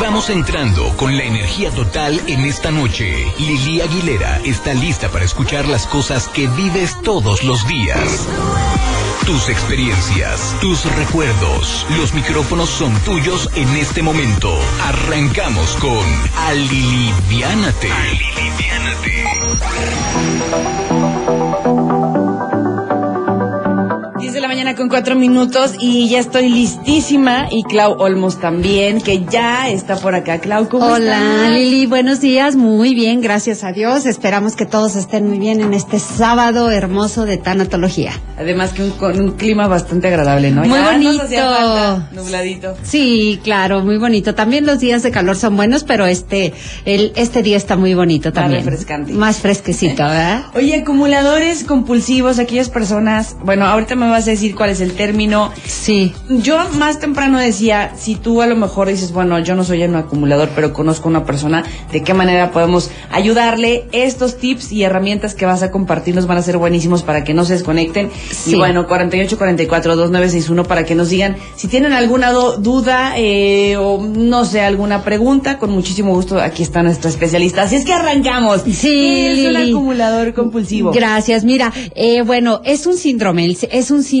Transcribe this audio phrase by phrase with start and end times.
[0.00, 3.26] Vamos entrando con la energía total en esta noche.
[3.38, 8.28] Lili Aguilera está lista para escuchar las cosas que vives todos los días.
[9.24, 11.86] Tus experiencias, tus recuerdos.
[11.96, 14.54] Los micrófonos son tuyos en este momento.
[14.82, 16.04] Arrancamos con
[16.46, 17.90] Aliliviánate.
[24.48, 29.96] Mañana con cuatro minutos y ya estoy listísima y Clau Olmos también, que ya está
[29.96, 30.38] por acá.
[30.38, 32.54] Clau, ¿cómo Hola, Lili, buenos días.
[32.54, 34.06] Muy bien, gracias a Dios.
[34.06, 38.12] Esperamos que todos estén muy bien en este sábado hermoso de tanatología.
[38.38, 40.62] Además que con un clima bastante agradable, ¿no?
[40.62, 41.24] Muy bonito.
[42.12, 42.76] nubladito.
[42.84, 44.36] Sí, claro, muy bonito.
[44.36, 46.52] También los días de calor son buenos, pero este
[46.84, 48.60] el este día está muy bonito también.
[48.60, 49.12] Más refrescante.
[49.12, 50.44] Más fresquecito, ¿verdad?
[50.54, 55.52] Oye, acumuladores compulsivos, aquellas personas, bueno, ahorita me vas a decir cuál es el término.
[55.66, 56.14] Sí.
[56.28, 59.96] Yo más temprano decía, si tú a lo mejor dices, bueno, yo no soy un
[59.96, 63.86] acumulador, pero conozco a una persona, ¿de qué manera podemos ayudarle?
[63.92, 67.34] Estos tips y herramientas que vas a compartir nos van a ser buenísimos para que
[67.34, 68.10] no se desconecten.
[68.46, 74.60] Y bueno, 4844-2961 para que nos digan si tienen alguna duda eh, o no sé,
[74.60, 77.62] alguna pregunta, con muchísimo gusto aquí está nuestra especialista.
[77.62, 78.62] Así es que arrancamos.
[78.62, 80.92] Sí, es un acumulador compulsivo.
[80.92, 81.44] Gracias.
[81.44, 84.15] Mira, eh, bueno, es un síndrome, es un síndrome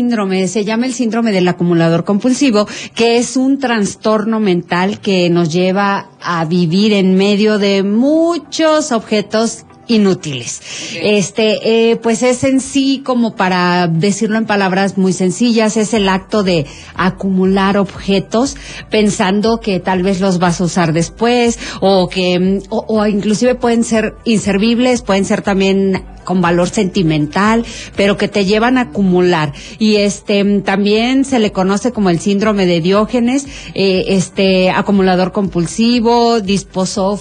[0.46, 6.10] se llama el síndrome del acumulador compulsivo, que es un trastorno mental que nos lleva
[6.20, 10.60] a vivir en medio de muchos objetos inútiles.
[11.00, 16.08] Este, eh, pues es en sí, como para decirlo en palabras muy sencillas, es el
[16.08, 18.56] acto de acumular objetos
[18.90, 23.84] pensando que tal vez los vas a usar después o que, o, o inclusive pueden
[23.84, 27.64] ser inservibles, pueden ser también con valor sentimental,
[27.96, 29.54] pero que te llevan a acumular.
[29.78, 36.40] Y este también se le conoce como el síndrome de Diógenes, eh, este acumulador compulsivo,
[36.40, 37.18] disposo,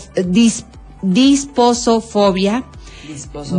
[1.14, 2.64] disposofobia.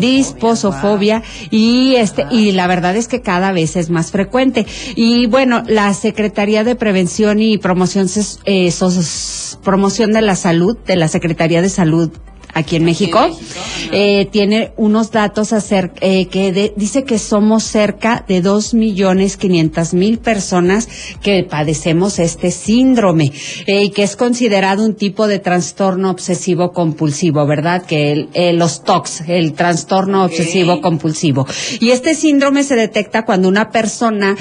[0.01, 4.67] Disposofobia, y este y la verdad es que cada vez es más frecuente.
[4.97, 8.09] Y bueno la Secretaría de Prevención y Promoción
[8.45, 8.73] eh,
[9.63, 12.11] promoción de la Salud de la Secretaría de Salud
[12.55, 13.21] aquí en México,
[13.93, 19.95] eh, tiene unos datos acerca, eh, que dice que somos cerca de dos millones quinientas
[19.95, 20.89] mil personas
[21.23, 23.33] que padecemos este síndrome
[23.67, 27.85] eh, y que es considerado un tipo de trastorno obsesivo compulsivo, ¿verdad?
[27.85, 31.47] Que el, los TOCs, el trastorno obsesivo compulsivo.
[31.81, 34.37] Y este síndrome se detecta cuando una persona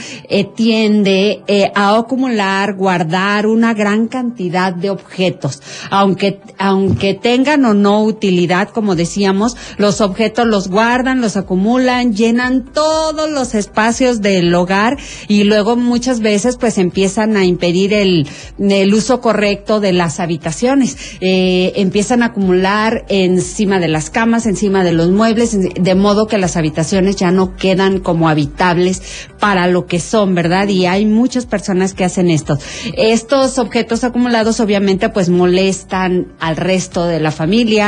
[0.55, 1.41] tiende
[1.75, 8.95] a acumular, guardar una gran cantidad de objetos, aunque aunque tengan o no utilidad, como
[8.95, 14.97] decíamos, los objetos los guardan, los acumulan, llenan todos los espacios del hogar
[15.27, 18.27] y luego muchas veces pues empiezan a impedir el,
[18.59, 20.97] el uso correcto de las habitaciones.
[21.21, 26.37] Eh, empiezan a acumular encima de las camas, encima de los muebles, de modo que
[26.37, 29.01] las habitaciones ya no quedan como habitables
[29.39, 30.67] para lo que son, ¿verdad?
[30.67, 32.57] Y hay muchas personas que hacen esto.
[32.97, 37.84] Estos objetos acumulados obviamente pues molestan al resto de la familia,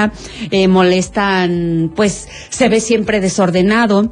[0.51, 4.11] eh, molestan, pues se ve siempre desordenado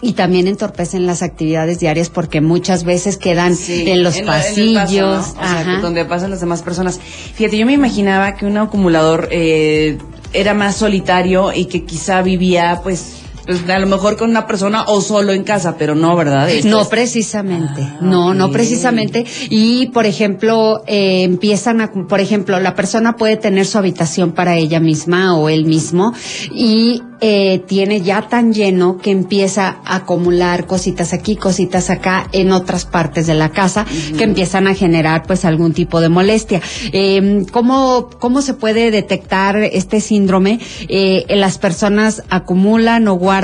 [0.00, 5.34] y también entorpecen las actividades diarias porque muchas veces quedan en los pasillos,
[5.82, 7.00] donde pasan las demás personas.
[7.34, 9.98] Fíjate, yo me imaginaba que un acumulador eh,
[10.32, 13.17] era más solitario y que quizá vivía pues
[13.48, 16.50] pues a lo mejor con una persona o solo en casa, pero no, ¿verdad?
[16.64, 19.24] no precisamente, ah, no, no precisamente.
[19.48, 24.58] Y por ejemplo, eh, empiezan a, por ejemplo, la persona puede tener su habitación para
[24.58, 26.12] ella misma o él mismo
[26.52, 32.52] y eh, tiene ya tan lleno que empieza a acumular cositas aquí, cositas acá en
[32.52, 33.86] otras partes de la casa
[34.16, 36.60] que empiezan a generar pues algún tipo de molestia.
[36.92, 40.60] Eh, ¿cómo, ¿Cómo se puede detectar este síndrome?
[40.88, 43.37] Eh, las personas acumulan o guardan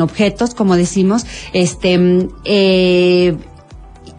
[0.00, 3.36] objetos, como decimos, este, eh,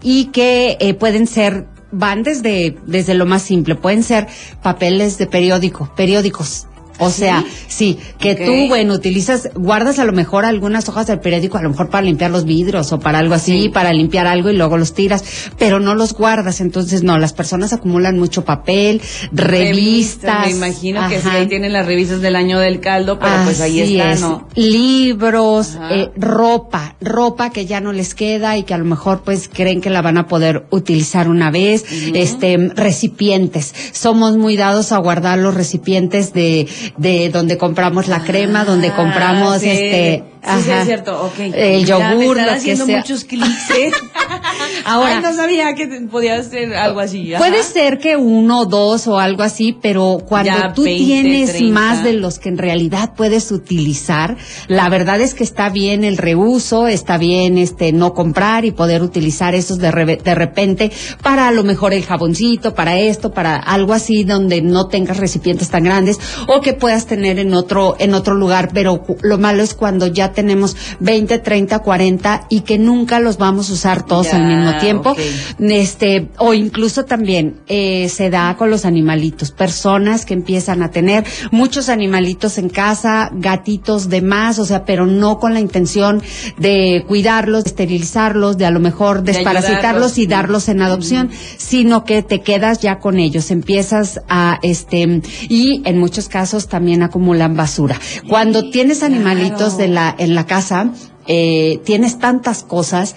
[0.01, 4.27] y que eh, pueden ser van desde, desde lo más simple, pueden ser
[4.61, 6.67] papeles de periódico, periódicos,
[6.99, 11.57] o sea, sí, que tú, bueno, utilizas, guardas a lo mejor algunas hojas del periódico,
[11.57, 14.55] a lo mejor para limpiar los vidrios o para algo así, para limpiar algo y
[14.55, 15.23] luego los tiras,
[15.57, 16.61] pero no los guardas.
[16.61, 19.01] Entonces, no, las personas acumulan mucho papel,
[19.31, 20.45] revistas.
[20.45, 23.81] me imagino que sí, ahí tienen las revistas del año del caldo, pero pues ahí
[23.81, 24.47] están, ¿no?
[24.55, 29.49] Libros, eh, ropa, ropa que ya no les queda y que a lo mejor pues
[29.51, 33.73] creen que la van a poder utilizar una vez, este, recipientes.
[33.91, 38.95] Somos muy dados a guardar los recipientes de de donde compramos la crema, donde ah,
[38.95, 40.23] compramos este
[40.63, 41.39] Sí, es cierto, ok.
[41.39, 42.97] El Mira, me yogur, están lo que haciendo sea.
[42.99, 43.91] muchos clics, ¿eh?
[44.85, 47.33] Ahora- Ay, no sabía que te- podía hacer algo así.
[47.33, 47.43] ajá.
[47.43, 51.49] Puede ser que uno o dos o algo así, pero cuando Ya tú 20, tienes
[51.53, 51.73] 30.
[51.73, 54.37] más de los que en realidad puedes utilizar,
[54.67, 59.01] la verdad es que está bien el reuso, está bien este no comprar y poder
[59.01, 60.91] utilizar esos de, reve- de repente
[61.23, 65.69] para a lo mejor el jaboncito, para esto, para algo así donde no tengas recipientes
[65.69, 69.73] tan grandes o que puedas tener en otro en otro lugar, pero lo malo es
[69.73, 74.35] cuando ya tenemos 20, 30, 40 y que nunca los vamos a usar todos Ya,
[74.35, 75.15] al mismo tiempo.
[75.59, 81.23] Este, o incluso también eh, se da con los animalitos, personas que empiezan a tener
[81.51, 86.21] muchos animalitos en casa, gatitos de más, o sea, pero no con la intención
[86.57, 92.03] de cuidarlos, de esterilizarlos, de a lo mejor De desparasitarlos y darlos en adopción, sino
[92.03, 97.55] que te quedas ya con ellos, empiezas a este y en muchos casos también acumulan
[97.55, 97.99] basura.
[98.27, 100.91] Cuando tienes animalitos de la en la casa,
[101.27, 103.15] eh, tienes tantas cosas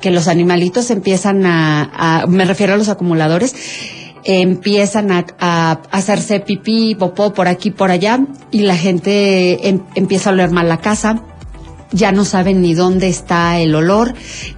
[0.00, 3.54] que los animalitos empiezan a, me refiero a los acumuladores,
[4.24, 8.20] empiezan a, a hacerse pipí, popó por aquí, por allá,
[8.50, 11.22] y la gente em- empieza a oler mal la casa.
[11.94, 14.14] Ya no saben ni dónde está el olor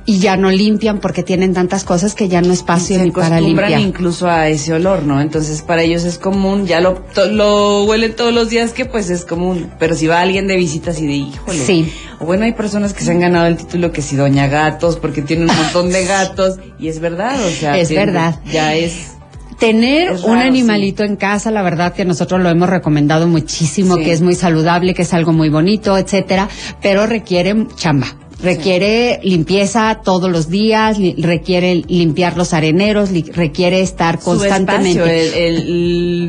[0.06, 3.26] y ya no limpian porque tienen tantas cosas que ya no espacio se ni para
[3.26, 3.80] acostumbran limpiar.
[3.88, 5.20] incluso a ese olor, ¿no?
[5.20, 9.10] Entonces para ellos es común, ya lo, to- lo huelen todos los días que pues
[9.10, 11.58] es común, pero si va alguien de visitas y de híjole.
[11.58, 11.92] Sí.
[12.20, 15.20] O bueno, hay personas que se han ganado el título que si doña gatos porque
[15.20, 18.40] tienen un montón de gatos y es verdad, o sea, Es tienen- verdad.
[18.50, 19.08] Ya es
[19.58, 23.96] Tener Es un raro, animalito en casa, la verdad que nosotros lo hemos recomendado muchísimo,
[23.96, 24.04] Sí.
[24.04, 26.48] que es muy saludable, que es algo muy bonito, etcétera,
[26.82, 28.06] pero requiere chamba.
[28.42, 35.24] Requiere limpieza todos los días, li- requiere limpiar los areneros, li- requiere estar su constantemente.
[35.26, 35.56] espacio, el,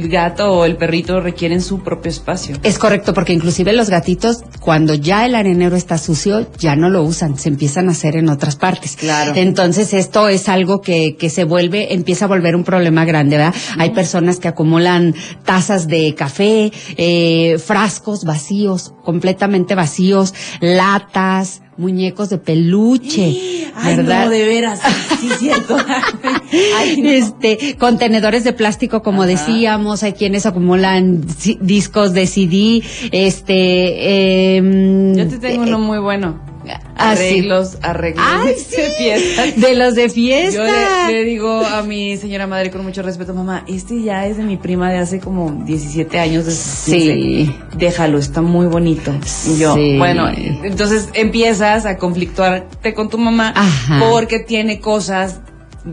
[0.03, 2.55] el gato o el perrito requieren su propio espacio.
[2.63, 7.03] Es correcto, porque inclusive los gatitos, cuando ya el arenero está sucio, ya no lo
[7.03, 8.95] usan, se empiezan a hacer en otras partes.
[8.95, 9.33] Claro.
[9.35, 13.53] Entonces esto es algo que, que se vuelve, empieza a volver un problema grande, ¿verdad?
[13.77, 15.13] Hay personas que acumulan
[15.43, 24.25] tazas de café, eh, frascos vacíos, completamente vacíos, latas, muñecos de peluche, Ay, ¿verdad?
[24.25, 24.79] no, de veras,
[25.19, 25.77] sí, cierto.
[26.77, 27.09] Ay, no.
[27.09, 29.31] Este, contenedores de plástico, como Ajá.
[29.31, 31.23] decíamos, hay quienes acumulan
[31.61, 32.81] discos de CD,
[33.11, 36.46] este, em, Yo te tengo eh, uno muy bueno.
[36.95, 37.11] Ah.
[37.11, 38.81] Arreglos, arreglos Ay, de sí.
[38.97, 39.55] fiestas.
[39.61, 40.55] de los de fiesta.
[40.55, 40.63] Yo
[41.11, 44.43] le, le digo a mi señora madre con mucho respeto, mamá, este ya es de
[44.43, 46.45] mi prima de hace como 17 años.
[46.45, 47.55] de- Sí.
[47.77, 49.13] Déjalo, está muy bonito.
[49.47, 49.97] Y yo, Sí.
[49.97, 50.27] bueno,
[50.63, 53.99] entonces empiezas a conflictuarte con tu mamá Ajá.
[54.09, 55.39] porque tiene cosas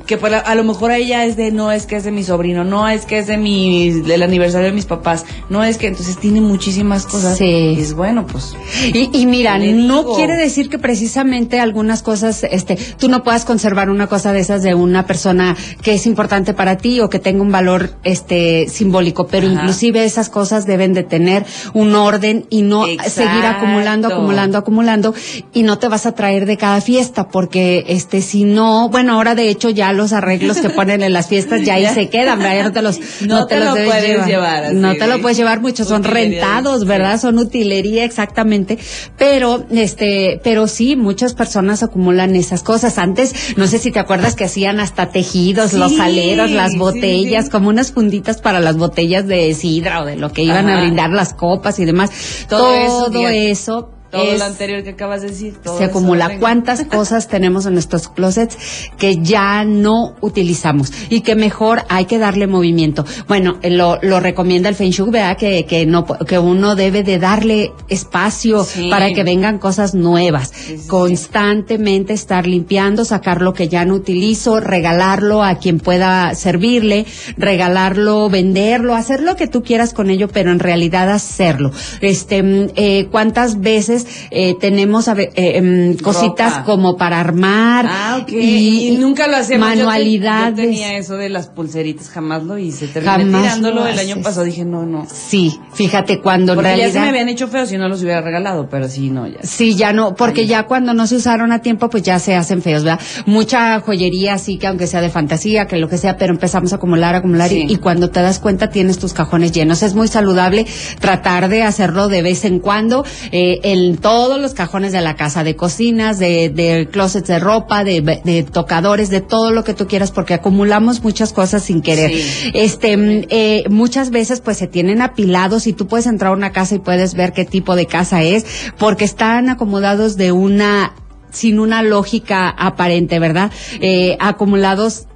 [0.06, 2.23] que para- a lo mejor a ella es de no es que es de mi
[2.25, 5.87] sobrino, no es que es de mi del aniversario de mis papás, no es que
[5.88, 7.38] entonces tiene muchísimas cosas.
[7.38, 7.44] Sí.
[7.76, 8.55] Y es bueno, pues.
[8.93, 13.91] Y, y mira, no quiere decir que precisamente algunas cosas, este, tú no puedas conservar
[13.91, 17.43] una cosa de esas de una persona que es importante para ti o que tenga
[17.43, 19.55] un valor, este, simbólico, pero Ajá.
[19.56, 23.11] inclusive esas cosas deben de tener un orden y no Exacto.
[23.11, 25.14] seguir acumulando, acumulando, acumulando
[25.52, 29.35] y no te vas a traer de cada fiesta porque, este, si no, bueno, ahora
[29.35, 32.56] de hecho ya los arreglos que ponen en las fiestas ya ahí se quedan, ¿verdad?
[32.56, 35.19] Ya no te los, No te los lo puedes llevar así no te lo de
[35.20, 37.20] puedes llevar mucho, son rentados, ¿verdad?
[37.20, 38.78] Son utilería exactamente,
[39.19, 42.98] pero este, pero sí, muchas personas acumulan esas cosas.
[42.98, 47.46] Antes, no sé si te acuerdas que hacían hasta tejidos, Sí, los aleros, las botellas,
[47.46, 47.50] sí.
[47.50, 51.10] como unas funditas para las botellas de sidra o de lo que iban a brindar
[51.10, 52.10] las copas y demás.
[52.48, 52.64] Todo
[53.10, 55.55] Todo, eso, Todo es- lo anterior que acabas de decir.
[55.63, 56.29] todo se acumula.
[56.29, 56.41] venga.
[56.41, 58.56] ¿Cuántas cosas tenemos en nuestros closets
[58.99, 63.05] que ya no utilizamos y que mejor hay que darle movimiento?
[63.29, 65.37] Bueno, eh, lo, lo recomienda el Feng Shui, ¿verdad?
[65.37, 68.89] Que, que, no, que uno debe de darle espacio Sí.
[68.91, 70.51] para que vengan cosas nuevas.
[70.55, 70.89] sí, sí.
[70.89, 77.06] Constantemente estar limpiando, sacar lo que ya no utilizo, regalarlo a quien pueda servirle,
[77.37, 81.71] regalarlo, venderlo, hacer lo que tú quieras con ello, pero en realidad hacerlo.
[82.01, 86.65] Este, mm, eh, ¿cuántas veces eh, tenemos a eh, em, cositas Ropa.
[86.65, 87.87] como para armar?
[87.89, 88.25] Ah.
[88.29, 89.69] Y, nunca lo hacemos.
[89.69, 90.56] Yo te- Manualidades.
[90.56, 92.87] Yo, tenía eso de las pulseritas, jamás lo hice.
[92.89, 94.44] Terminé Jamás tirándolo el año pasado.
[94.44, 95.06] Dije, no, no.
[95.13, 97.08] Sí, fíjate, cuando en Porque ya se me realidad...
[97.08, 99.39] habían hecho feos si no los hubiera regalado, pero sí, no, ya.
[99.43, 100.46] Sí, ya no, porque Ay.
[100.49, 103.01] ya cuando no se usaron a tiempo, pues ya se hacen feos, ¿verdad?
[103.27, 106.77] Mucha joyería, sí, que aunque sea de fantasía, que lo que sea, pero empezamos a
[106.77, 107.65] acumular, acumular, Sí.
[107.69, 109.82] y, y cuando te das cuenta tienes tus cajones llenos.
[109.82, 110.67] Es muy saludable
[111.01, 113.05] tratar de hacerlo de vez en cuando.
[113.32, 117.38] Eh, el en todos los cajones de la casa, de cocinas, de, de closets de
[117.38, 121.82] ropa, de, de tocadores, de todo lo que tú quieras, porque acumulamos muchas cosas sin
[121.82, 122.12] querer.
[122.55, 126.53] Este, mm, eh, muchas veces pues se tienen apilados y tú puedes entrar a una
[126.53, 128.46] casa y puedes ver qué tipo de casa es,
[128.79, 130.94] porque están acomodados de una
[131.31, 133.50] sin una lógica aparente, ¿verdad?
[133.81, 135.08] Eh, acumulados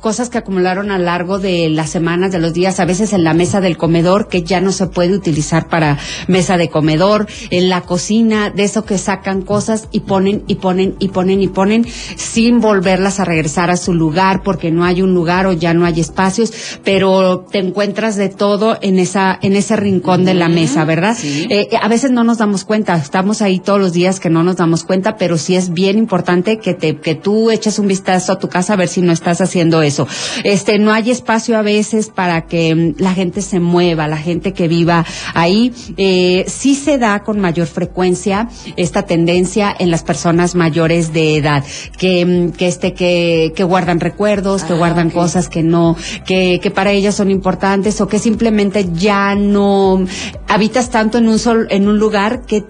[0.00, 3.24] cosas que acumularon a lo largo de las semanas, de los días, a veces en
[3.24, 5.98] la mesa del comedor, que ya no se puede utilizar para
[6.28, 10.96] mesa de comedor, en la cocina, de eso que sacan cosas y ponen y ponen
[10.98, 11.86] y ponen y ponen
[12.16, 15.84] sin volverlas a regresar a su lugar porque no hay un lugar o ya no
[15.84, 16.52] hay espacios,
[16.82, 21.16] pero te encuentras de todo en esa, en ese rincón de la mesa, ¿verdad?
[21.22, 24.56] Eh, a veces no nos damos cuenta, estamos ahí todos los días que no nos
[24.56, 28.38] damos cuenta, pero sí es bien importante que te, que tú eches un vistazo a
[28.38, 30.06] tu casa a ver si no estás haciendo eso.
[30.44, 34.52] Este, no hay espacio a veces para que mm, la gente se mueva, la gente
[34.52, 35.04] que viva
[35.34, 35.72] ahí.
[35.96, 41.64] Eh, sí se da con mayor frecuencia esta tendencia en las personas mayores de edad,
[41.98, 46.58] que, mm, que este, que, que guardan recuerdos, que Ah, guardan cosas que no, que,
[46.62, 50.04] que para ellas son importantes o que simplemente ya no
[50.48, 52.64] habitas tanto en un sol, en un lugar que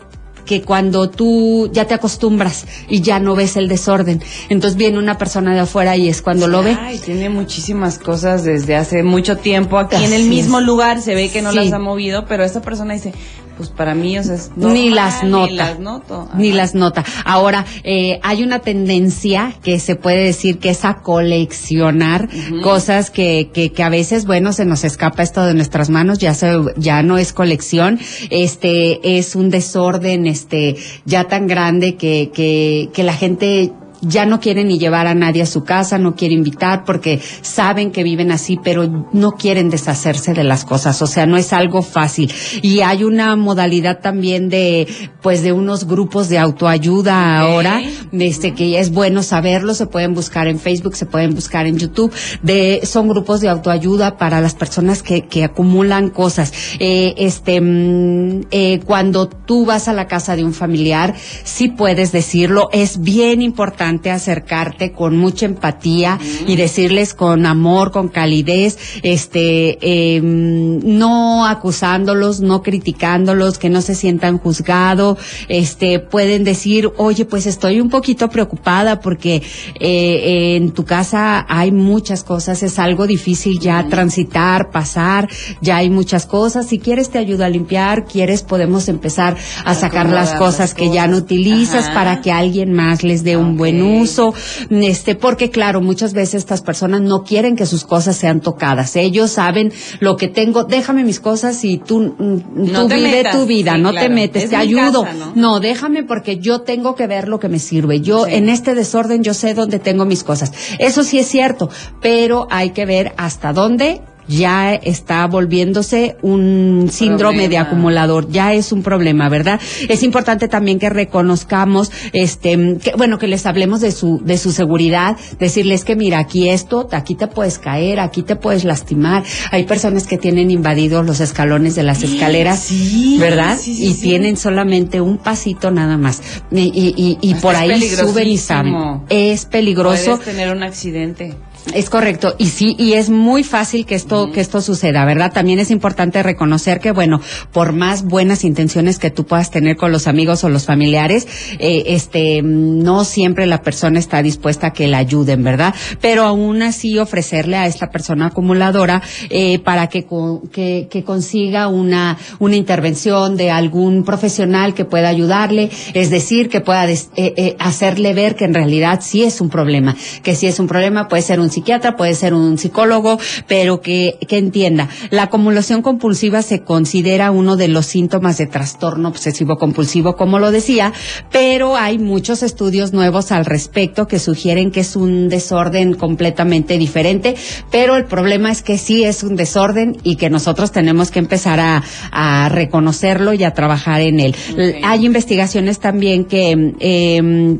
[0.50, 5.16] que cuando tú ya te acostumbras y ya no ves el desorden, entonces viene una
[5.16, 6.76] persona de afuera y es cuando lo ve.
[6.80, 10.66] Ay, tiene muchísimas cosas desde hace mucho tiempo aquí en el Así mismo es.
[10.66, 11.00] lugar.
[11.02, 11.56] Se ve que no Sí.
[11.58, 13.12] las ha movido, pero esta persona dice,
[13.60, 15.50] pues para mí, o sea, es ni las nota.
[15.50, 16.28] Ni las noto.
[16.34, 17.04] Ni las nota.
[17.26, 22.30] Ahora, eh, hay una tendencia que se puede decir que es a coleccionar
[22.62, 26.32] cosas que, que, que a veces, bueno, se nos escapa esto de nuestras manos, ya
[26.32, 28.00] se, ya no es colección,
[28.30, 34.40] este, es un desorden, este, ya tan grande que, que, que la gente ya no
[34.40, 38.30] quiere ni llevar a nadie a su casa, no quiere invitar porque saben que viven
[38.32, 42.32] así, pero no quieren deshacerse de las cosas, o sea, no es algo fácil.
[42.62, 44.86] Y hay una modalidad también de,
[45.22, 47.80] pues, de unos grupos de autoayuda ahora,
[48.12, 52.12] este, que es bueno saberlo, se pueden buscar en Facebook, se pueden buscar en YouTube,
[52.42, 56.52] de, son grupos de autoayuda para las personas que, que acumulan cosas.
[56.78, 61.14] Eh, este, mm, eh, cuando tú vas a la casa de un familiar,
[61.44, 68.08] sí puedes decirlo, es bien importante acercarte con mucha empatía y decirles con amor, con
[68.08, 75.18] calidez, este, eh, no acusándolos, no criticándolos, que no se sientan juzgados,
[75.48, 79.42] este, pueden decir, oye, pues estoy un poquito preocupada porque
[79.80, 85.28] eh, en tu casa hay muchas cosas, es algo difícil ya transitar, pasar,
[85.60, 90.08] ya hay muchas cosas, si quieres te ayudo a limpiar, quieres podemos empezar a sacar
[90.08, 91.94] las cosas las que ya no utilizas Ajá.
[91.94, 93.58] para que alguien más les dé un Ok.
[93.82, 94.34] Uso,
[94.70, 98.96] este, porque claro, muchas veces estas personas no quieren que sus cosas sean tocadas.
[98.96, 103.36] Ellos saben lo que tengo, déjame mis cosas y tú, mm, No tú vive metas,
[103.36, 104.06] tu vida, sí, no claro.
[104.06, 105.04] te metes, Es te ayudo.
[105.04, 105.60] casa, ¿no?
[105.60, 108.00] déjame porque yo tengo que ver lo que me sirve.
[108.00, 108.34] Yo Sí.
[108.34, 110.52] en este desorden yo sé dónde tengo mis cosas.
[110.78, 111.68] Eso sí es cierto,
[112.00, 118.70] pero hay que ver hasta dónde ya está volviéndose un síndrome de acumulador, ya es
[118.72, 119.60] un problema, ¿verdad?
[119.88, 124.52] Es importante también que reconozcamos, este, que, bueno, que les hablemos de su, de su
[124.52, 129.24] seguridad, decirles que mira, aquí esto, aquí te puedes caer, aquí te puedes lastimar.
[129.50, 133.58] Hay personas que tienen invadidos los escalones de las escaleras, Sí, ¿verdad?
[133.60, 136.22] sí, sí, y tienen solamente un pasito nada más.
[136.52, 138.74] Y, y, y, por ahí suben y saben.
[139.08, 140.16] Es peligroso.
[140.16, 141.34] Puedes tener un accidente.
[141.74, 145.30] Es correcto, y sí, y es muy fácil que esto, que esto suceda, ¿verdad?
[145.32, 147.20] También es importante reconocer que, bueno,
[147.52, 151.28] por más buenas intenciones que tú puedas tener con los amigos o los familiares,
[151.60, 155.74] eh, este, no siempre la persona está dispuesta a que la ayuden, ¿verdad?
[156.00, 160.06] Pero aún así ofrecerle a esta persona acumuladora, eh, para que,
[160.50, 166.62] que, que consiga una, una intervención de algún profesional que pueda ayudarle, es decir, que
[166.62, 170.46] pueda des- eh, eh, hacerle ver que en realidad sí es un problema, que sí
[170.48, 174.88] es un problema, puede ser un psiquiatra, puede ser un psicólogo, pero que, que entienda,
[175.10, 180.50] la acumulación compulsiva se considera uno de los síntomas de trastorno obsesivo compulsivo, como lo
[180.50, 180.92] decía,
[181.30, 187.34] pero hay muchos estudios nuevos al respecto que sugieren que es un desorden completamente diferente,
[187.70, 191.60] pero el problema es que sí es un desorden y que nosotros tenemos que empezar
[191.60, 194.34] a, a reconocerlo y a trabajar en él.
[194.82, 197.58] Hay investigaciones también que, eh,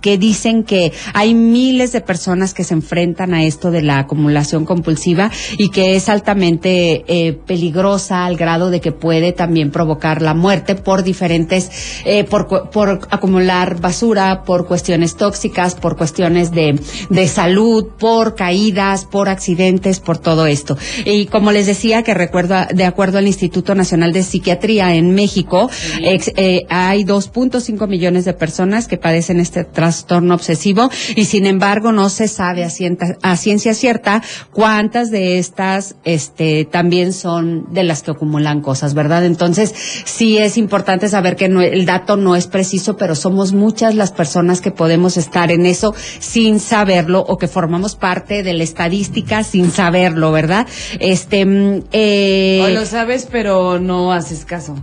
[0.00, 4.64] que dicen que hay miles de personas que se enfrentan a esto de la acumulación
[4.64, 10.34] compulsiva y que es altamente eh, peligrosa al grado de que puede también provocar la
[10.34, 11.70] muerte por diferentes,
[12.04, 16.78] eh, por, por acumular basura, por cuestiones tóxicas, por cuestiones de,
[17.10, 20.76] de salud, por caídas, por accidentes, por todo esto.
[21.04, 25.70] Y como les decía, que recuerdo, de acuerdo al Instituto Nacional de Psiquiatría en México,
[26.00, 32.08] eh, hay 2.5 millones de personas que padecen este trastorno obsesivo y sin embargo no
[32.08, 38.60] se sabe a, ciencia cierta cuántas de estas este, también son de las que acumulan
[38.60, 39.24] cosas, ¿verdad?
[39.24, 39.72] Entonces
[40.04, 44.10] sí es importante saber que no, el dato no es preciso, pero somos muchas las
[44.10, 49.44] personas que podemos estar en eso sin saberlo o que formamos parte de la estadística
[49.44, 50.66] sin saberlo, ¿verdad?
[50.98, 54.74] Este, mm, eh, o lo sabes pero no haces caso.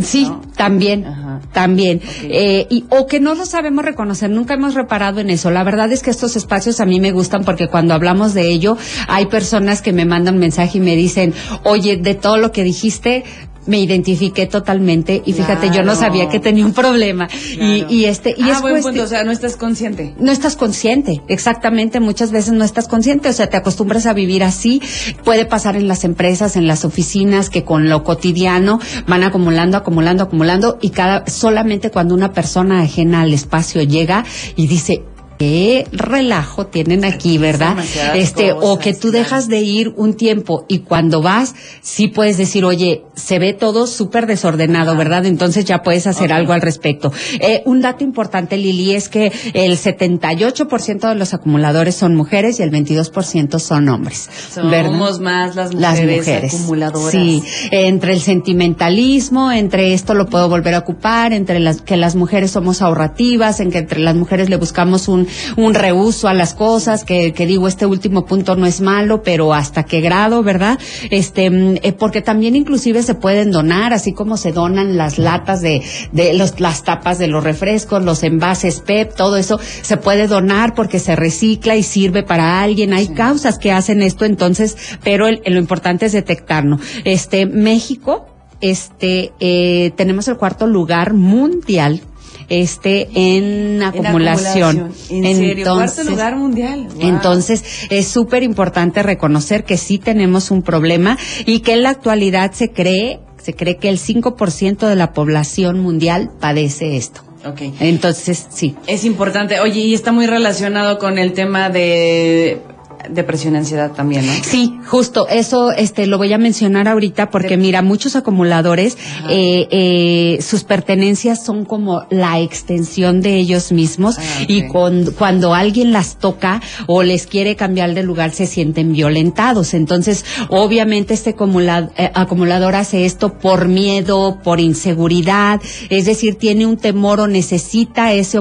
[0.00, 1.06] Sí, también,
[1.52, 2.00] también.
[2.22, 5.50] Eh, y, o que no lo sabemos reconocer, nunca hemos reparado en eso.
[5.50, 8.76] La verdad es que estos espacios a mí me gustan porque cuando hablamos de ello,
[9.06, 11.32] hay personas que me mandan mensaje y me dicen,
[11.62, 13.24] oye, de todo lo que dijiste,
[13.66, 17.28] me identifiqué totalmente y fíjate, yo no sabía que tenía un problema.
[17.58, 20.14] Y, y este, y ah, es buen punto, o sea, no estás consciente.
[20.18, 24.42] No estás consciente, exactamente, muchas veces no estás consciente, o sea, te acostumbras a vivir
[24.42, 24.82] así.
[25.24, 30.24] Puede pasar en las empresas, en las oficinas, que con lo cotidiano van acumulando, acumulando,
[30.24, 34.24] acumulando, y cada, solamente cuando una persona ajena al espacio llega
[34.56, 35.02] y dice,
[35.44, 37.76] qué relajo tienen aquí, ¿verdad?
[38.14, 42.64] Este, o que tú dejas de ir un tiempo y cuando vas, sí puedes decir,
[42.64, 45.26] oye, se ve todo súper desordenado, ¿verdad?
[45.26, 47.12] Entonces ya puedes hacer algo al respecto.
[47.40, 52.62] Eh, un dato importante, Lili, es que el 78% de los acumuladores son mujeres y
[52.62, 54.30] el 22% son hombres.
[54.50, 57.10] Somos más las mujeres, acumuladoras.
[57.10, 62.16] Sí, entre el sentimentalismo, entre esto lo puedo volver a ocupar, entre las que las
[62.16, 66.54] mujeres somos ahorrativas, en que entre las mujeres le buscamos un un, reuso a las
[66.54, 70.78] cosas, que, que, digo, este último punto no es malo, pero hasta qué grado, ¿verdad?
[71.10, 75.60] Este, mm, eh, porque también inclusive se pueden donar, así como se donan las latas
[75.60, 80.26] de, de los, las tapas de los refrescos, los envases PEP, todo eso se puede
[80.26, 82.92] donar porque se recicla y sirve para alguien.
[82.92, 86.78] Hay causas que hacen esto, entonces, pero lo importante es detectarlo.
[87.04, 88.26] Este, México,
[88.60, 92.00] este, eh, tenemos el cuarto lugar mundial
[92.48, 94.92] este en acumulación.
[95.10, 96.88] En, entonces, cuarto lugar mundial.
[96.98, 102.52] Entonces es súper importante reconocer que sí tenemos un problema y que en la actualidad
[102.52, 107.20] se cree se cree que el 5% de la población mundial padece esto.
[107.44, 107.74] Okay.
[107.80, 108.74] Entonces, sí.
[108.86, 109.60] Es importante.
[109.60, 112.62] Oye, y está muy relacionado con el tema de
[113.10, 114.32] depresión y ansiedad también, ¿no?
[114.42, 118.96] Sí, justo, eso este lo voy a mencionar ahorita porque mira, muchos acumuladores
[119.28, 125.54] eh, eh, sus pertenencias son como la extensión de ellos mismos ah, y con, cuando
[125.54, 129.74] alguien las toca o les quiere cambiar de lugar se sienten violentados.
[129.74, 136.66] Entonces, obviamente este acumulador, eh, acumulador hace esto por miedo, por inseguridad, es decir, tiene
[136.66, 138.40] un temor o necesita ese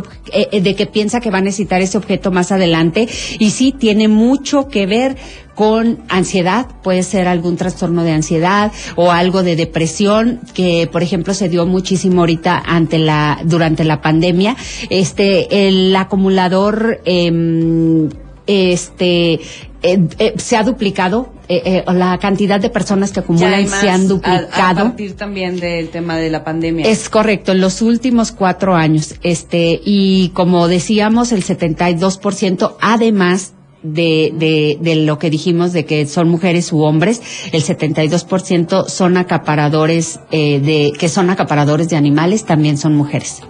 [0.51, 3.07] de que piensa que va a necesitar ese objeto más adelante
[3.39, 5.17] y sí tiene mucho que ver
[5.55, 11.33] con ansiedad, puede ser algún trastorno de ansiedad o algo de depresión que, por ejemplo,
[11.33, 14.55] se dio muchísimo ahorita ante la durante la pandemia.
[14.89, 18.09] Este el acumulador eh,
[18.47, 24.07] este eh, eh, se ha duplicado eh, la cantidad de personas que acumulan se han
[24.07, 24.81] duplicado.
[24.81, 26.87] A, partir también del tema de la pandemia.
[26.87, 34.33] Es correcto, en los últimos cuatro años, este y como decíamos, el 72% además de,
[34.33, 40.19] de, de lo que dijimos de que son mujeres u hombres, el 72% son acaparadores
[40.31, 43.41] eh, de que son acaparadores de animales, también son mujeres.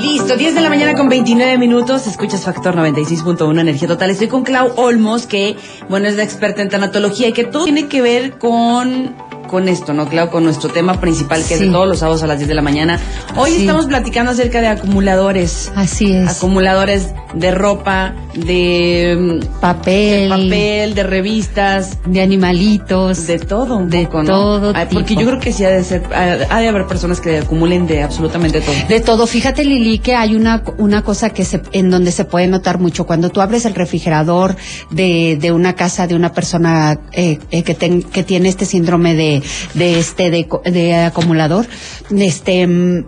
[0.00, 4.10] Listo, 10 de la mañana con 29 minutos, escuchas Factor 96.1 Energía Total.
[4.10, 5.56] Estoy con Clau Olmos, que,
[5.88, 9.14] bueno, es la experta en tanatología y que todo tiene que ver con
[9.46, 10.08] con esto, ¿no?
[10.08, 12.54] Claro, con nuestro tema principal que es de todos los sábados a las 10 de
[12.54, 13.00] la mañana.
[13.36, 15.72] Hoy estamos platicando acerca de acumuladores.
[15.74, 16.28] Así es.
[16.28, 23.90] Acumuladores de ropa, de mm, papel, de, papel, de revistas, de animalitos, de todo un
[23.90, 27.20] de poco, todo Porque yo creo que sí ha de ser, ha de haber personas
[27.20, 28.74] que acumulen de absolutamente todo.
[28.88, 29.26] De todo.
[29.26, 33.06] Fíjate Lili que hay una una cosa que se en donde se puede notar mucho
[33.06, 34.56] cuando tú abres el refrigerador
[34.90, 39.35] de, de una casa de una persona eh, eh que, que tiene este síndrome de
[39.74, 41.66] de, este de, de acumulador,
[42.10, 43.04] este mm,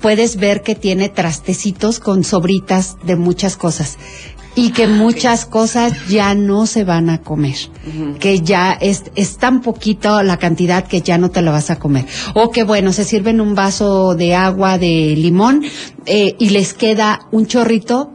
[0.00, 3.98] puedes ver que tiene trastecitos con sobritas de muchas cosas
[4.54, 7.56] y que muchas cosas ya no se van a comer,
[8.18, 11.78] que ya es, es tan poquito la cantidad que ya no te la vas a
[11.78, 12.06] comer.
[12.34, 15.64] O que bueno, se sirven un vaso de agua de limón
[16.06, 18.12] eh, y les queda un chorrito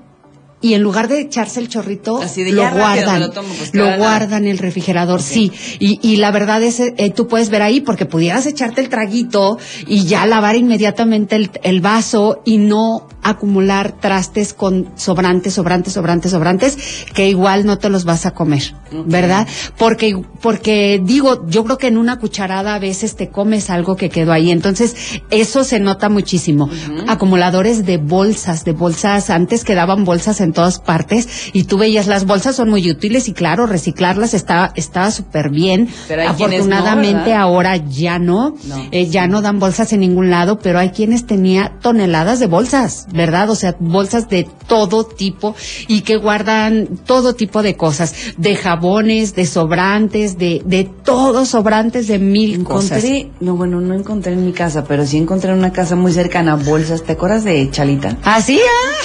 [0.66, 3.48] y en lugar de echarse el chorrito, de, lo "Ya, rápido, guardan, me lo tomo",
[3.58, 5.52] pues, lo guardan en el refrigerador, sí.
[5.80, 9.58] Y, y la verdad es, eh, tú puedes ver ahí, porque pudieras echarte el traguito
[9.88, 16.32] y ya lavar inmediatamente el, el vaso y no acumular trastes con sobrantes, sobrantes, sobrantes,
[16.32, 16.78] sobrantes,
[17.14, 18.74] que igual no te los vas a comer,
[19.08, 19.48] ¿verdad?
[19.78, 24.10] Porque, porque digo, yo creo que en una cucharada a veces te comes algo que
[24.10, 24.96] quedó ahí, entonces
[25.32, 26.70] eso se nota muchísimo.
[27.08, 32.26] Acumuladores de bolsas, de bolsas, antes quedaban bolsas en todas partes y tú veías las
[32.26, 35.90] bolsas son muy útiles y claro, reciclarlas está, estaba súper bien.
[36.08, 38.88] Pero no, Afortunadamente ahora ya no, No.
[38.92, 43.08] eh, ya no dan bolsas en ningún lado, pero hay quienes tenía toneladas de bolsas,
[43.16, 43.50] ¿verdad?
[43.50, 45.56] O sea, bolsas de todo tipo
[45.88, 52.08] y que guardan todo tipo de cosas, de jabones, de sobrantes, de, de todos sobrantes
[52.08, 53.04] de mil cosas.
[53.04, 56.12] Encontré, no, bueno, no encontré en mi casa, pero sí encontré en una casa muy
[56.12, 57.04] cercana bolsas.
[57.04, 58.18] ¿Te acuerdas de Chalita?
[58.24, 59.04] Así, ah,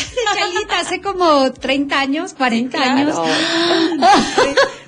[0.80, 3.16] Hace como 30 años, 40 años.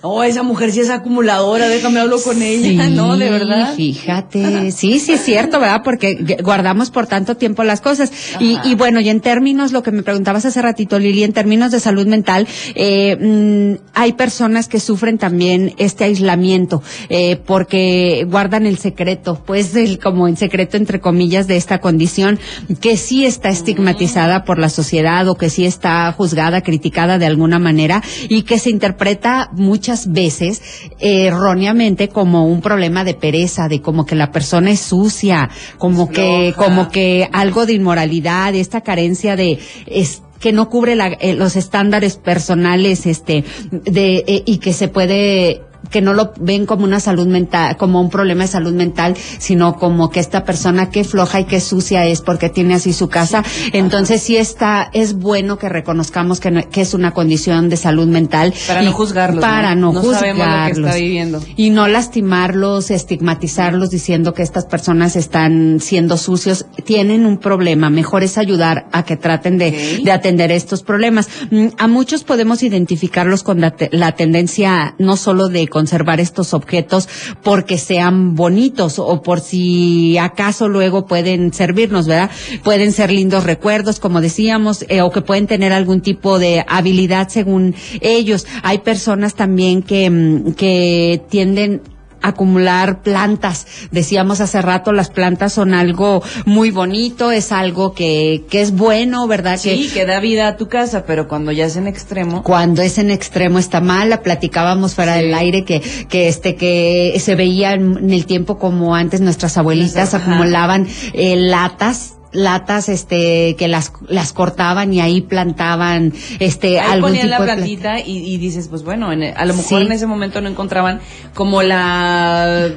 [0.04, 3.16] Oh, esa mujer sí es acumuladora, déjame hablo con ella, ¿no?
[3.16, 3.72] De verdad.
[3.76, 5.82] Fíjate, sí, sí es cierto, ¿verdad?
[5.84, 8.10] Porque gu- guardamos por tanto tiempo las cosas.
[8.40, 11.70] Y, y bueno, y en términos, lo que me preguntabas hace ratito, Lili, en términos
[11.70, 18.66] de salud mental, eh, mm, hay personas que sufren también este aislamiento, eh, porque guardan
[18.66, 22.40] el secreto, pues el, como en secreto entre comillas de esta condición,
[22.80, 27.58] que sí está estigmatizada por la sociedad o que sí está juzgada, criticada de alguna
[27.58, 30.62] manera y que se interpreta muchas veces
[30.98, 36.08] eh, erróneamente como un problema de pereza, de como que la persona es sucia, como
[36.08, 36.66] que, Floja.
[36.68, 41.54] como que algo de inmoralidad, esta carencia de es, que no cubre la- eh, los
[41.54, 45.62] estándares personales, este, de eh, y que se puede
[45.92, 49.76] que no lo ven como una salud mental, como un problema de salud mental, sino
[49.76, 53.44] como que esta persona que floja y que sucia es porque tiene así su casa.
[53.72, 58.08] Entonces sí está, es bueno que reconozcamos que, no- que es una condición de salud
[58.08, 58.52] mental.
[58.66, 60.02] Para no juzgarlos, Para no, ¿no?
[60.02, 60.94] No sabemos lo que está juzgarlos.
[60.96, 61.40] viviendo.
[61.56, 66.66] Y no lastimarlos, estigmatizarlos diciendo que estas personas están siendo sucios.
[66.84, 67.90] Tienen un problema.
[67.90, 71.28] Mejor es ayudar a que traten de, de atender estos problemas.
[71.50, 76.54] Mm, A muchos podemos identificarlos con la, te- la tendencia no solo de conservar estos
[76.54, 77.08] objetos
[77.42, 82.30] porque sean bonitos o por si acaso luego pueden servirnos, ¿verdad?
[82.62, 87.28] Pueden ser lindos recuerdos, como decíamos, eh, o que pueden tener algún tipo de habilidad
[87.30, 88.46] según ellos.
[88.62, 91.82] Hay personas también que, mm, que tienden
[92.22, 93.66] acumular plantas.
[93.90, 99.26] Decíamos hace rato, las plantas son algo muy bonito, es algo que, que es bueno,
[99.26, 99.58] ¿verdad?
[99.58, 102.42] Sí, que da vida a tu casa, pero cuando ya es en extremo.
[102.42, 105.22] cuando es en extremo está mal, la platicábamos fuera Sí.
[105.22, 109.58] del aire que, que este, que se veía en, en el tiempo como antes nuestras
[109.58, 110.24] abuelitas Ajá.
[110.24, 117.10] acumulaban eh, latas latas este que las las cortaban y ahí plantaban este Ahí algún
[117.10, 119.54] ponían la tipo de pla- plantita y, y dices, pues bueno, en el- a lo
[119.54, 119.86] mejor Sí.
[119.86, 121.00] en ese momento no encontraban
[121.34, 122.70] como la,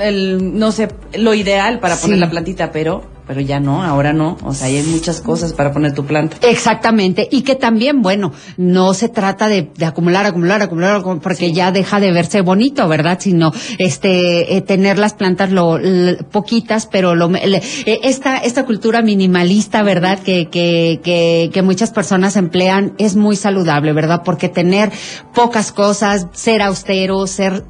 [0.00, 2.20] el, no sé, lo ideal para poner Sí.
[2.20, 4.36] la plantita, pero, pero ya no, ahora no.
[4.44, 6.36] O sea, hay muchas cosas para poner tu planta.
[6.46, 11.72] Exactamente, y que también, bueno, no se trata de, de acumular, acumular, acumular, porque ya
[11.72, 13.18] deja de verse bonito, ¿verdad?
[13.20, 18.64] Sino, este, eh, tener las plantas lo, l- poquitas, pero lo, le- eh, esta, esta
[18.64, 20.18] cultura minimalista, ¿verdad?
[20.20, 24.22] Que, que, que, que muchas personas emplean es muy saludable, ¿verdad?
[24.24, 24.90] Porque tener
[25.34, 27.64] pocas cosas, ser austero, ser,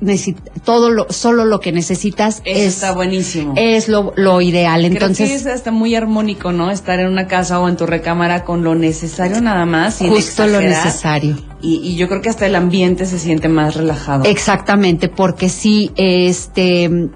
[0.64, 3.54] todo lo, solo lo que necesitas Eso es, está buenísimo.
[3.56, 4.84] es lo, lo ideal.
[4.84, 6.70] Entonces, es hasta muy armónico, ¿no?
[6.70, 9.94] Estar en una casa o en tu recámara con lo necesario nada más.
[9.96, 11.36] sin justo lo necesario.
[11.62, 14.24] Y, y yo creo que hasta el ambiente se siente más relajado.
[14.24, 17.10] Exactamente, porque sí, este,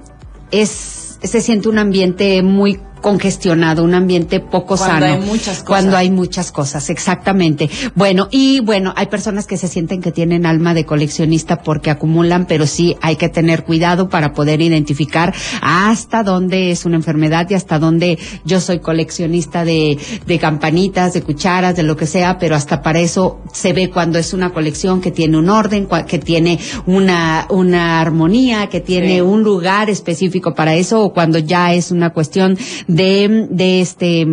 [0.51, 5.06] es, se siente un ambiente muy congestionado, un ambiente poco Cuando sano.
[5.06, 5.62] hay muchas cosas.
[5.64, 7.68] Cuando hay muchas cosas, exactamente.
[7.94, 12.46] Bueno, y bueno, hay personas que se sienten que tienen alma de coleccionista porque acumulan,
[12.46, 17.54] pero sí hay que tener cuidado para poder identificar hasta dónde es una enfermedad y
[17.54, 22.54] hasta dónde yo soy coleccionista de, de campanitas, de cucharas, de lo que sea, pero
[22.56, 26.58] hasta para eso se ve cuando es una colección que tiene un orden, que tiene
[26.86, 29.20] una, una armonía, que tiene Sí.
[29.20, 32.56] un lugar específico para eso, o cuando ya es una cuestión
[32.90, 34.26] de, de este,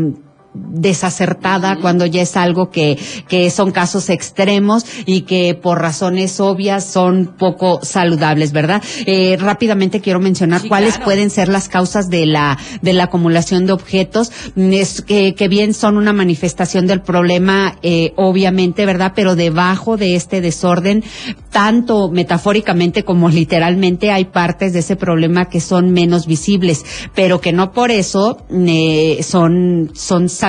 [0.69, 6.85] desacertada, cuando ya es algo que, que son casos extremos y que por razones obvias
[6.85, 8.81] son poco saludables, ¿verdad?
[9.05, 13.73] Eh, rápidamente quiero mencionar cuáles pueden ser las causas de la, de la acumulación de
[13.73, 19.13] objetos, es que, que bien son una manifestación del problema, eh, obviamente, ¿verdad?
[19.15, 21.03] Pero debajo de este desorden,
[21.51, 27.53] tanto metafóricamente como literalmente, hay partes de ese problema que son menos visibles, pero que
[27.53, 30.46] no por eso eh, son, son saludables,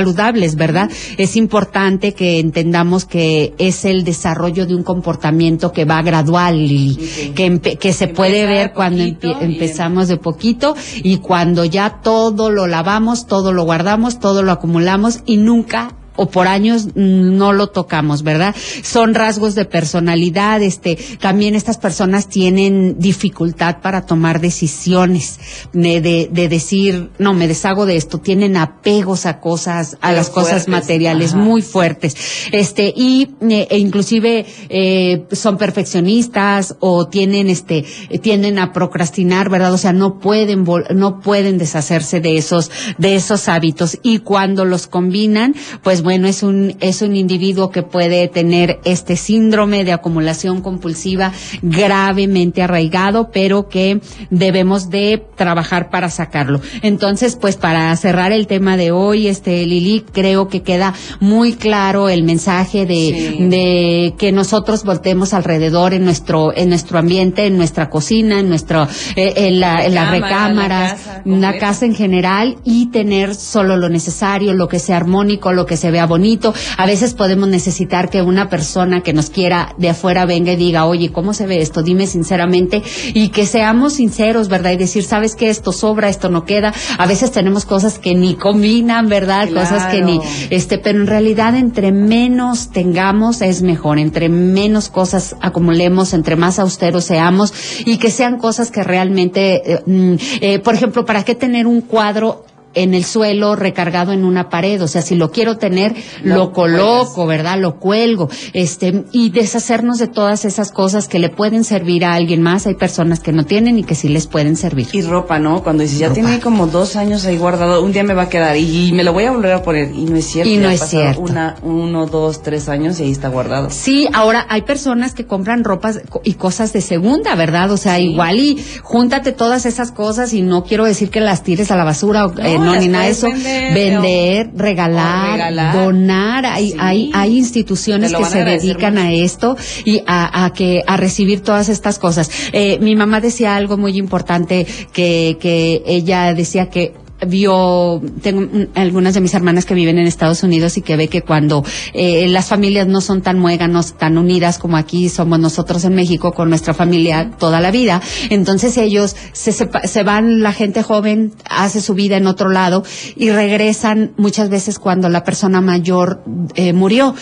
[0.56, 0.90] ¿verdad?
[1.16, 7.32] Es importante que entendamos que es el desarrollo de un comportamiento que va gradual, Lili,
[7.34, 13.26] que, que se puede ver cuando empezamos de poquito y cuando ya todo lo lavamos,
[13.26, 18.54] todo lo guardamos, todo lo acumulamos y nunca o por años no lo tocamos, ¿verdad?
[18.82, 25.38] Son rasgos de personalidad, este, también estas personas tienen dificultad para tomar decisiones,
[25.72, 30.66] de, de, decir, no, me deshago de esto, tienen apegos a cosas, a las cosas
[30.66, 32.16] materiales muy fuertes,
[32.50, 37.84] este, y eh, e inclusive eh, son perfeccionistas o tienen, este,
[38.20, 39.72] tienden a procrastinar, ¿verdad?
[39.72, 44.88] O sea, no pueden, no pueden deshacerse de esos, de esos hábitos y cuando los
[44.88, 45.54] combinan,
[45.84, 51.32] pues bueno, es un, es un individuo que puede tener este síndrome de acumulación compulsiva
[51.60, 56.62] gravemente arraigado, pero que debemos de trabajar para sacarlo.
[56.80, 62.08] Entonces, pues para cerrar el tema de hoy, este Lili, creo que queda muy claro
[62.08, 67.90] el mensaje de, de que nosotros voltemos alrededor en nuestro, en nuestro ambiente, en nuestra
[67.90, 72.86] cocina, en nuestro, eh, en la, en la recámara, en la casa en general y
[72.86, 76.54] tener solo lo necesario, lo que sea armónico, lo que se vea bonito.
[76.76, 80.86] A veces podemos necesitar que una persona que nos quiera de afuera venga y diga,
[80.86, 81.82] oye, ¿cómo se ve esto?
[81.82, 82.82] Dime sinceramente
[83.14, 84.72] y que seamos sinceros, ¿verdad?
[84.72, 85.50] Y decir, ¿sabes qué?
[85.50, 86.72] Esto sobra, esto no queda.
[86.98, 89.48] A veces tenemos cosas que ni combinan, ¿verdad?
[89.48, 95.34] Cosas que ni, este, pero en realidad entre menos tengamos es mejor, entre menos cosas
[95.40, 97.52] acumulemos, entre más austeros seamos
[97.84, 101.80] y que sean cosas que realmente, eh, mm, eh, por ejemplo, ¿para qué tener un
[101.80, 102.44] cuadro
[102.78, 107.26] en el suelo recargado en una pared, o sea, si lo quiero tener, lo, coloco,
[107.26, 107.58] ¿verdad?
[107.58, 112.42] Lo cuelgo, este, y deshacernos de todas esas cosas que le pueden servir a alguien
[112.42, 112.66] más.
[112.66, 114.88] Hay personas que no tienen y que sí les pueden servir.
[114.92, 115.62] Y ropa, ¿no?
[115.62, 118.56] Cuando dices, ya tiene como dos años ahí guardado, un día me va a quedar
[118.56, 120.50] y, me lo voy a volver a poner, y no es cierto.
[120.50, 121.20] Y no es cierto.
[121.20, 123.70] Una, uno, dos, tres años y ahí está guardado.
[123.70, 127.70] Sí, ahora hay personas que compran ropas y cosas de segunda, ¿verdad?
[127.70, 131.70] O sea, igual y júntate todas esas cosas y no quiero decir que las tires
[131.70, 133.28] a la basura o, eh, no, ni nada de eso.
[133.30, 136.46] Vender, regalar, donar.
[136.46, 141.40] Hay, hay, hay instituciones que se dedican a esto y a, a, que, a recibir
[141.40, 142.30] todas estas cosas.
[142.52, 146.94] Eh, mi mamá decía algo muy importante que, que ella decía que
[147.26, 151.22] vio, tengo algunas de mis hermanas que viven en Estados Unidos y que ve que
[151.22, 155.94] cuando eh, las familias no son tan muéganos, tan unidas como aquí somos nosotros en
[155.94, 158.00] México con nuestra familia toda la vida,
[158.30, 162.84] entonces ellos se, se, van, la gente joven hace su vida en otro lado
[163.16, 166.22] y regresan muchas veces cuando la persona mayor
[166.54, 167.14] eh, murió.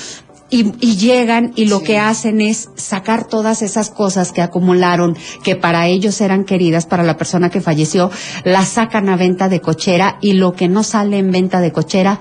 [0.49, 5.57] Y, y, llegan y lo que hacen es sacar todas esas cosas que acumularon, que
[5.57, 8.13] para ellos eran queridas, para la persona que falleció,
[8.45, 12.21] las sacan a venta de cochera y lo que no sale en venta de cochera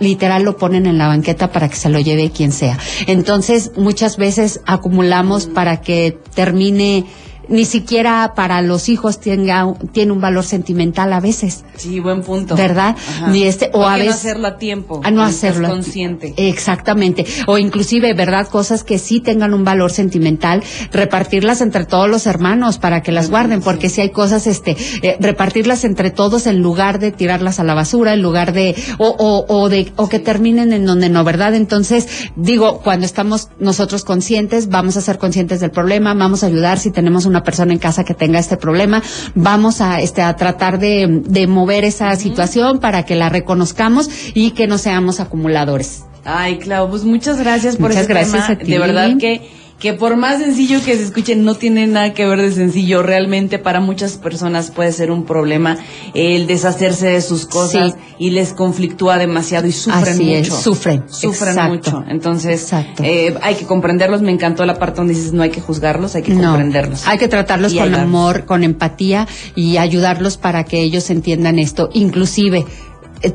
[0.00, 2.78] literal lo ponen en la banqueta para que se lo lleve quien sea.
[3.06, 7.06] Entonces, muchas veces acumulamos para que termine
[7.48, 11.64] ni siquiera para los hijos tenga, tiene un valor sentimental a veces.
[11.76, 12.56] Sí, buen punto.
[12.56, 12.96] ¿Verdad?
[13.30, 14.08] Ni este, o a veces.
[14.08, 15.00] no hacerlo a tiempo.
[15.04, 15.68] A no hacerlo.
[15.68, 16.34] consciente.
[16.36, 17.24] Exactamente.
[17.46, 18.48] O inclusive, ¿verdad?
[18.48, 23.30] Cosas que sí tengan un valor sentimental, repartirlas entre todos los hermanos para que las
[23.30, 27.64] guarden, porque si hay cosas, este, eh, repartirlas entre todos en lugar de tirarlas a
[27.64, 31.24] la basura, en lugar de, o, o, o de, o que terminen en donde no,
[31.24, 31.54] ¿verdad?
[31.54, 36.78] Entonces, digo, cuando estamos nosotros conscientes, vamos a ser conscientes del problema, vamos a ayudar
[36.78, 39.02] si tenemos una persona en casa que tenga este problema.
[39.34, 44.52] Vamos a, este, a tratar de, de mover esa situación para que la reconozcamos y
[44.52, 46.04] que no seamos acumuladores.
[46.24, 48.66] Ay, Clau, pues muchas gracias por muchas gracias A ti.
[48.66, 49.48] De verdad que
[49.78, 53.02] que por más sencillo que se escuche, no tiene nada que ver de sencillo.
[53.02, 55.78] Realmente para muchas personas puede ser un problema
[56.14, 60.56] el deshacerse de sus cosas y les conflictúa demasiado y sufren mucho.
[60.56, 61.04] sufren.
[61.08, 62.04] Sufren mucho.
[62.08, 64.20] Entonces, eh, hay que comprenderlos.
[64.20, 67.06] Me encantó la parte donde dices no hay que juzgarlos, hay que comprenderlos.
[67.06, 71.88] Hay que tratarlos con amor, con empatía y ayudarlos para que ellos entiendan esto.
[71.92, 72.64] Inclusive,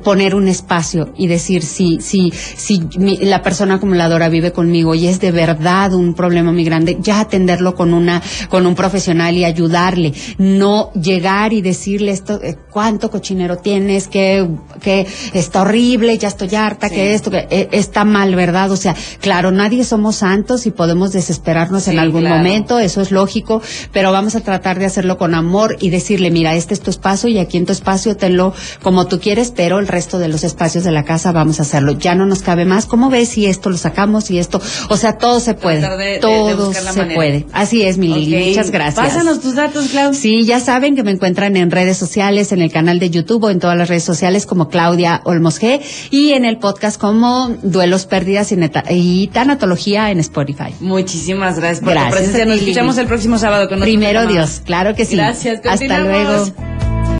[0.03, 2.87] poner un espacio y decir si si si
[3.21, 7.75] la persona acumuladora vive conmigo y es de verdad un problema muy grande ya atenderlo
[7.75, 10.13] con una con un profesional y ayudarle.
[10.37, 14.47] No llegar y decirle esto eh, cuánto cochinero tienes que
[14.81, 18.95] que está horrible ya estoy harta que esto que eh, está mal verdad o sea
[19.21, 24.35] claro nadie somos santos y podemos desesperarnos en algún momento eso es lógico pero vamos
[24.35, 27.57] a tratar de hacerlo con amor y decirle mira este es tu espacio y aquí
[27.57, 31.03] en tu espacio tenlo como tú quieres pero el resto de los espacios de la
[31.03, 31.93] casa vamos a hacerlo.
[31.93, 32.86] Ya no nos cabe más.
[32.86, 34.62] ¿Cómo ves si esto lo sacamos y esto?
[34.89, 36.19] O sea, todo se puede.
[36.19, 37.45] todo se puede.
[37.53, 38.49] Así es, mi Lili.
[38.49, 39.05] Muchas gracias.
[39.05, 40.19] Pásanos tus datos, Claudia.
[40.19, 43.49] Sí, ya saben que me encuentran en redes sociales, en el canal de YouTube o
[43.49, 45.81] en todas las redes sociales como Claudia Olmos G
[46.12, 48.57] y en el podcast como Duelos, Pérdidas y,
[48.89, 50.73] y Tanatología en Spotify.
[50.79, 52.45] Muchísimas gracias por gracias, tu presencia.
[52.45, 55.15] Nos escuchamos el próximo sábado con Primero Dios, claro que sí.
[55.15, 55.62] Gracias.
[55.65, 56.82] Hasta luego.